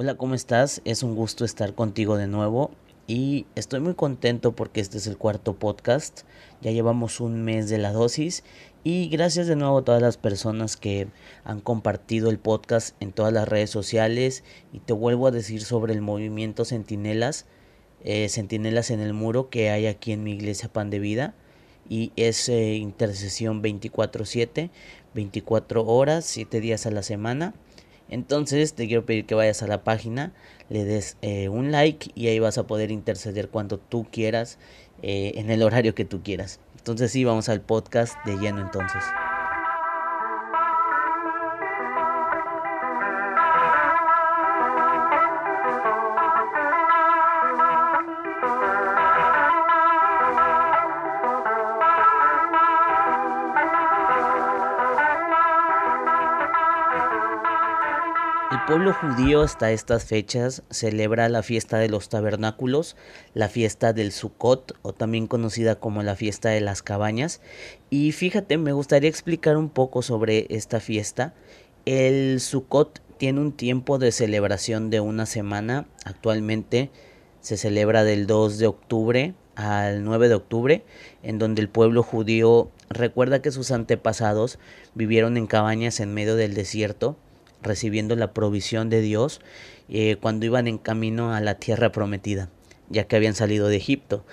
[0.00, 0.80] Hola, ¿cómo estás?
[0.84, 2.70] Es un gusto estar contigo de nuevo
[3.08, 6.20] y estoy muy contento porque este es el cuarto podcast.
[6.62, 8.44] Ya llevamos un mes de la dosis
[8.84, 11.08] y gracias de nuevo a todas las personas que
[11.42, 15.94] han compartido el podcast en todas las redes sociales y te vuelvo a decir sobre
[15.94, 17.46] el movimiento Centinelas,
[18.04, 21.34] eh, Centinelas en el muro que hay aquí en mi iglesia Pan de Vida
[21.88, 24.70] y es eh, intercesión 24/7,
[25.14, 27.52] 24 horas, 7 días a la semana.
[28.08, 30.32] Entonces te quiero pedir que vayas a la página,
[30.68, 34.58] le des eh, un like y ahí vas a poder interceder cuando tú quieras,
[35.02, 36.60] eh, en el horario que tú quieras.
[36.76, 39.02] Entonces sí, vamos al podcast de lleno entonces.
[58.68, 62.96] Pueblo judío hasta estas fechas celebra la fiesta de los tabernáculos,
[63.32, 67.40] la fiesta del Sukkot o también conocida como la fiesta de las cabañas.
[67.88, 71.32] Y fíjate, me gustaría explicar un poco sobre esta fiesta.
[71.86, 75.88] El Sukkot tiene un tiempo de celebración de una semana.
[76.04, 76.90] Actualmente
[77.40, 80.84] se celebra del 2 de octubre al 9 de octubre,
[81.22, 84.58] en donde el pueblo judío recuerda que sus antepasados
[84.94, 87.16] vivieron en cabañas en medio del desierto
[87.62, 89.40] recibiendo la provisión de Dios
[89.88, 92.50] eh, cuando iban en camino a la tierra prometida,
[92.88, 94.24] ya que habían salido de Egipto.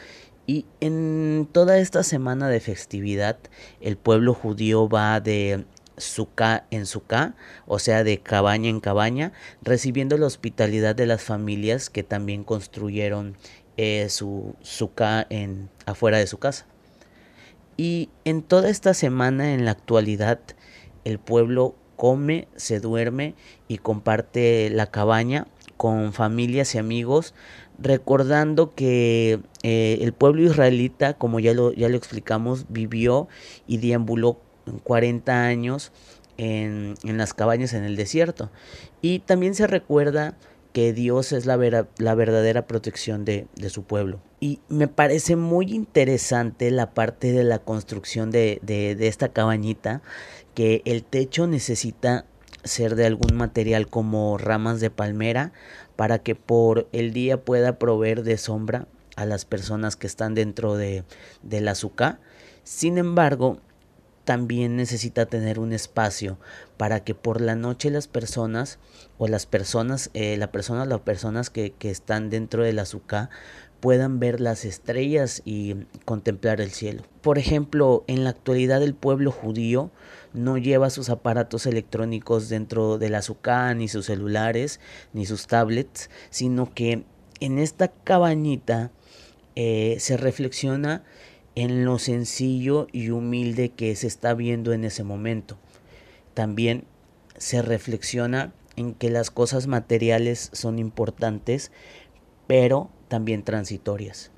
[0.47, 3.37] Y en toda esta semana de festividad,
[3.81, 5.65] el pueblo judío va de
[5.97, 9.31] suká en suká, o sea, de cabaña en cabaña,
[9.61, 13.37] recibiendo la hospitalidad de las familias que también construyeron
[13.77, 16.65] eh, su suká en afuera de su casa.
[17.77, 20.39] Y en toda esta semana, en la actualidad,
[21.03, 23.35] el pueblo come, se duerme
[23.67, 27.33] y comparte la cabaña con familias y amigos,
[27.79, 33.27] recordando que eh, el pueblo israelita, como ya lo, ya lo explicamos, vivió
[33.67, 34.39] y deambuló
[34.83, 35.91] 40 años
[36.37, 38.49] en, en, las cabañas en el desierto.
[39.01, 40.35] Y también se recuerda
[40.75, 44.19] que Dios es la, la verdadera protección de, de, su pueblo.
[44.41, 50.01] Y me parece muy interesante la parte de la construcción de, de, esta cabañita,
[50.53, 52.25] que el techo necesita
[52.65, 55.53] ser de algún material como ramas de palmera
[55.95, 60.75] para que por el día pueda proveer de sombra a las personas que están dentro
[60.75, 61.05] de,
[61.41, 62.19] de la azúcar.
[62.65, 63.61] Sin embargo,
[64.25, 66.37] también necesita tener un espacio
[66.77, 68.79] para que por la noche las personas
[69.17, 73.29] o las personas, eh, la persona las personas que, que están dentro del azúcar
[73.79, 75.75] puedan ver las estrellas y
[76.05, 77.03] contemplar el cielo.
[77.21, 79.91] Por ejemplo, en la actualidad el pueblo judío
[80.33, 84.79] no lleva sus aparatos electrónicos dentro del azúcar, ni sus celulares,
[85.13, 87.05] ni sus tablets, sino que
[87.39, 88.91] en esta cabañita
[89.55, 91.03] eh, se reflexiona
[91.55, 95.57] en lo sencillo y humilde que se está viendo en ese momento.
[96.33, 96.85] También
[97.37, 101.71] se reflexiona en que las cosas materiales son importantes,
[102.47, 104.31] pero también transitorias.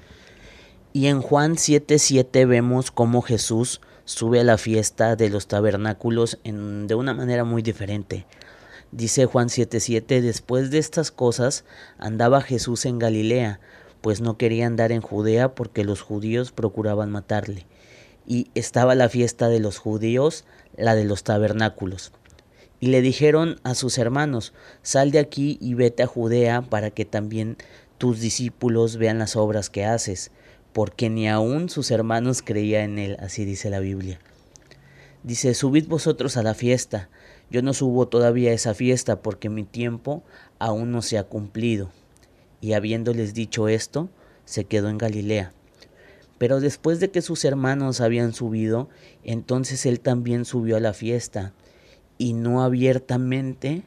[0.94, 6.88] Y en Juan 7:7 vemos cómo Jesús sube a la fiesta de los tabernáculos en,
[6.88, 8.26] de una manera muy diferente.
[8.92, 11.66] Dice Juan 7:7, después de estas cosas
[11.98, 13.60] andaba Jesús en Galilea,
[14.08, 17.66] pues no quería andar en Judea porque los judíos procuraban matarle.
[18.26, 20.46] Y estaba la fiesta de los judíos,
[20.78, 22.14] la de los tabernáculos.
[22.80, 27.04] Y le dijeron a sus hermanos, sal de aquí y vete a Judea para que
[27.04, 27.58] también
[27.98, 30.32] tus discípulos vean las obras que haces,
[30.72, 34.22] porque ni aun sus hermanos creían en él, así dice la Biblia.
[35.24, 37.10] Dice, subid vosotros a la fiesta,
[37.52, 40.24] yo no subo todavía a esa fiesta porque mi tiempo
[40.60, 41.92] aún no se ha cumplido.
[42.62, 44.10] Y habiéndoles dicho esto,
[44.46, 45.52] se quedó en Galilea.
[46.38, 48.90] Pero después de que sus hermanos habían subido,
[49.24, 51.54] entonces él también subió a la fiesta,
[52.18, 53.84] y no abiertamente,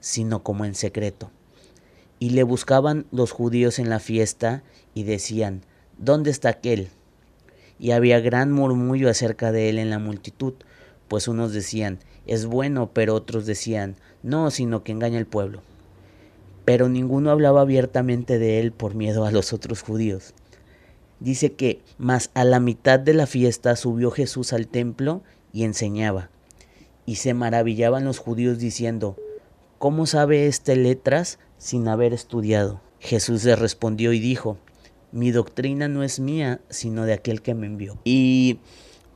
[0.00, 1.30] sino como en secreto.
[2.18, 4.62] Y le buscaban los judíos en la fiesta
[4.94, 5.62] y decían,
[5.98, 6.88] ¿dónde está aquel?
[7.78, 10.54] Y había gran murmullo acerca de él en la multitud,
[11.08, 15.62] pues unos decían, es bueno, pero otros decían, no, sino que engaña al pueblo.
[16.64, 20.34] Pero ninguno hablaba abiertamente de él por miedo a los otros judíos.
[21.18, 25.22] Dice que, más a la mitad de la fiesta subió Jesús al templo
[25.52, 26.30] y enseñaba.
[27.06, 29.16] Y se maravillaban los judíos diciendo,
[29.78, 32.80] ¿cómo sabe este letras sin haber estudiado.
[32.98, 34.58] Jesús le respondió y dijo,
[35.12, 37.98] mi doctrina no es mía, sino de aquel que me envió.
[38.04, 38.60] Y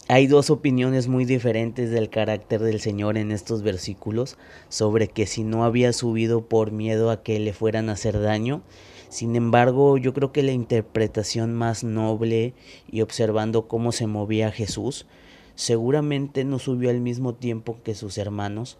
[0.06, 4.36] hay dos opiniones muy diferentes del carácter del Señor en estos versículos
[4.68, 8.62] sobre que si no había subido por miedo a que le fueran a hacer daño.
[9.08, 12.52] Sin embargo, yo creo que la interpretación más noble
[12.90, 15.06] y observando cómo se movía Jesús,
[15.54, 18.76] seguramente no subió al mismo tiempo que sus hermanos,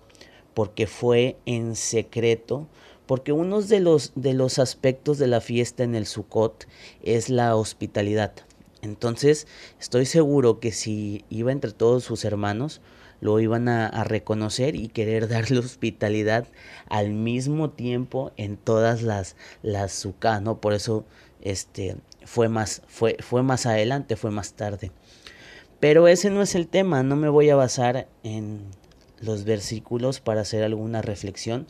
[0.52, 2.66] porque fue en secreto,
[3.06, 6.66] porque uno de los, de los aspectos de la fiesta en el Sukkot
[7.02, 8.34] es la hospitalidad.
[8.84, 9.46] Entonces,
[9.80, 12.80] estoy seguro que si iba entre todos sus hermanos,
[13.20, 16.46] lo iban a, reconocer y querer darle hospitalidad
[16.88, 20.06] al mismo tiempo en todas las las
[20.42, 20.60] ¿no?
[20.60, 21.04] Por eso
[21.40, 24.92] este fue más fue fue más adelante, fue más tarde.
[25.80, 28.60] Pero ese no es el tema, no me voy a basar en
[29.20, 31.66] los versículos para hacer alguna reflexión,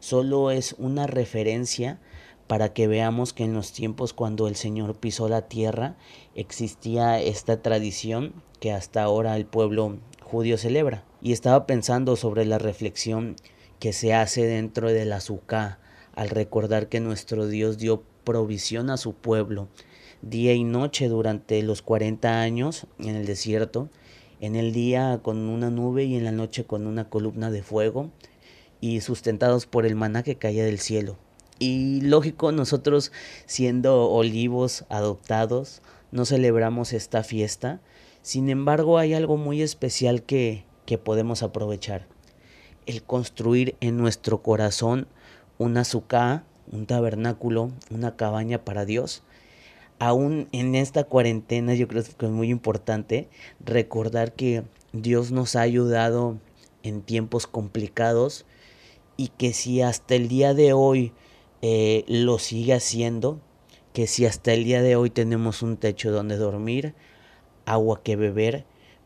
[0.00, 1.98] solo es una referencia
[2.46, 5.96] para que veamos que en los tiempos cuando el Señor pisó la tierra
[6.34, 11.04] existía esta tradición que hasta ahora el pueblo judío celebra.
[11.22, 13.36] Y estaba pensando sobre la reflexión
[13.80, 15.78] que se hace dentro del azúcar
[16.14, 19.68] al recordar que nuestro Dios dio provisión a su pueblo
[20.22, 23.90] día y noche durante los 40 años en el desierto,
[24.40, 28.10] en el día con una nube y en la noche con una columna de fuego
[28.80, 31.16] y sustentados por el maná que caía del cielo.
[31.58, 33.12] Y lógico, nosotros
[33.46, 35.80] siendo olivos adoptados,
[36.12, 37.80] no celebramos esta fiesta.
[38.22, 42.06] Sin embargo, hay algo muy especial que, que podemos aprovechar.
[42.84, 45.08] El construir en nuestro corazón
[45.58, 49.22] una azúcar, un tabernáculo, una cabaña para Dios.
[49.98, 53.28] Aún en esta cuarentena yo creo que es muy importante
[53.64, 54.62] recordar que
[54.92, 56.38] Dios nos ha ayudado
[56.82, 58.44] en tiempos complicados
[59.16, 61.12] y que si hasta el día de hoy
[61.62, 63.40] eh, lo sigue haciendo,
[63.92, 66.94] que si hasta el día de hoy tenemos un techo donde dormir,
[67.64, 68.64] agua que beber,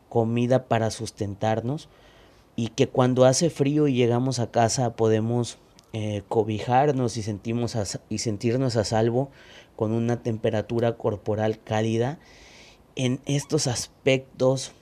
[0.09, 1.89] comida para sustentarnos
[2.57, 5.57] y que cuando hace frío y llegamos a casa podemos
[5.93, 7.77] eh, cobijarnos y, sentimos
[8.09, 9.31] y sentirnos a salvo
[9.75, 12.19] con una temperatura corporal cálida
[12.95, 14.73] en estos aspectos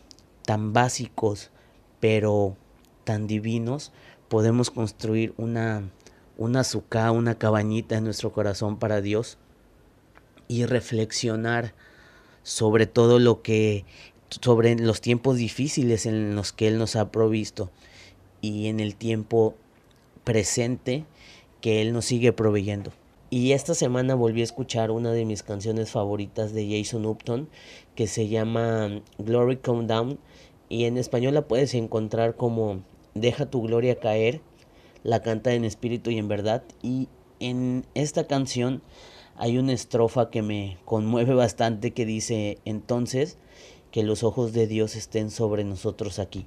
[0.45, 1.51] tan básicos
[1.99, 2.55] pero
[3.03, 3.91] tan divinos
[4.29, 5.89] podemos construir una
[6.39, 9.37] una azúcar, una cabañita en nuestro corazón para Dios
[10.47, 11.73] y reflexionar
[12.43, 13.83] sobre todo lo que,
[14.41, 17.69] sobre los tiempos difíciles en los que Él nos ha provisto
[18.39, 19.53] y en el tiempo
[20.23, 21.03] presente
[21.59, 22.93] que Él nos sigue proveyendo.
[23.29, 27.49] Y esta semana volví a escuchar una de mis canciones favoritas de Jason Upton
[27.95, 30.17] que se llama Glory Come Down
[30.69, 32.81] y en español la puedes encontrar como
[33.13, 34.39] Deja tu gloria caer
[35.03, 36.63] la canta en espíritu y en verdad.
[36.81, 37.07] Y
[37.39, 38.81] en esta canción
[39.35, 43.37] hay una estrofa que me conmueve bastante que dice, entonces,
[43.91, 46.45] que los ojos de Dios estén sobre nosotros aquí.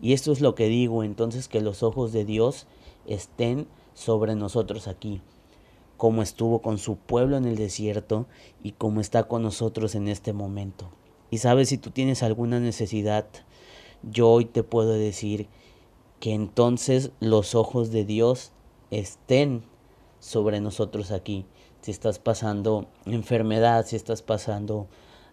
[0.00, 2.66] Y esto es lo que digo, entonces que los ojos de Dios
[3.06, 5.20] estén sobre nosotros aquí,
[5.96, 8.26] como estuvo con su pueblo en el desierto
[8.62, 10.90] y como está con nosotros en este momento.
[11.30, 13.26] Y sabes, si tú tienes alguna necesidad,
[14.02, 15.48] yo hoy te puedo decir
[16.20, 18.52] que entonces los ojos de Dios
[18.90, 19.62] estén
[20.20, 21.46] sobre nosotros aquí.
[21.80, 24.88] Si estás pasando enfermedad, si estás pasando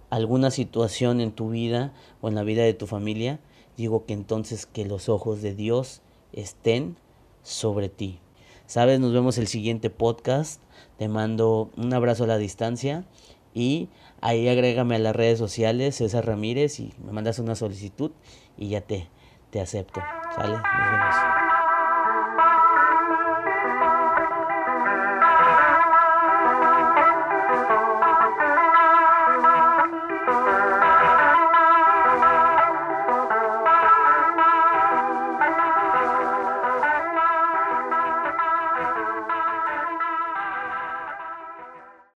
[0.09, 3.39] alguna situación en tu vida o en la vida de tu familia,
[3.77, 6.01] digo que entonces que los ojos de Dios
[6.33, 6.97] estén
[7.43, 8.19] sobre ti.
[8.67, 10.61] Sabes, nos vemos el siguiente podcast.
[10.97, 13.05] Te mando un abrazo a la distancia
[13.53, 13.89] y
[14.21, 18.11] ahí agrégame a las redes sociales César Ramírez y me mandas una solicitud
[18.57, 19.07] y ya te,
[19.49, 20.01] te acepto.
[20.35, 20.61] ¿Sale?